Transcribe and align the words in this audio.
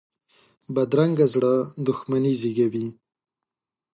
بدرنګه 0.73 1.25
زړه 1.33 1.53
دښمني 1.87 2.33
زېږوي 2.39 2.87